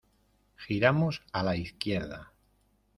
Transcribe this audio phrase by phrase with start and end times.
[0.57, 2.31] giramos a la izquierda.